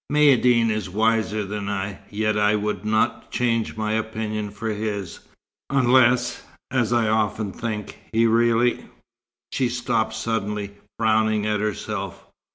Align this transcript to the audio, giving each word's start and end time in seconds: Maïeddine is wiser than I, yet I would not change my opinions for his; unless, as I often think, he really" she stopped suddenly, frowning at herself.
Maïeddine 0.11 0.71
is 0.71 0.89
wiser 0.89 1.45
than 1.45 1.69
I, 1.69 1.99
yet 2.09 2.35
I 2.35 2.55
would 2.55 2.83
not 2.83 3.29
change 3.31 3.77
my 3.77 3.91
opinions 3.91 4.57
for 4.57 4.69
his; 4.69 5.19
unless, 5.69 6.41
as 6.71 6.91
I 6.91 7.07
often 7.07 7.51
think, 7.53 7.99
he 8.11 8.25
really" 8.25 8.85
she 9.53 9.69
stopped 9.69 10.15
suddenly, 10.15 10.71
frowning 10.97 11.45
at 11.45 11.59
herself. 11.59 12.25